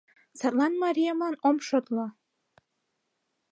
[0.39, 2.05] Садлан мариемлан ом шотло.